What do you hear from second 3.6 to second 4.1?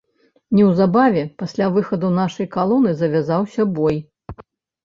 бой.